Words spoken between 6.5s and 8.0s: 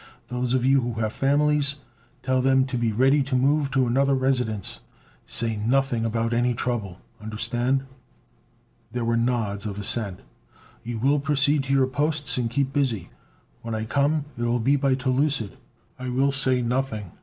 trouble understand?"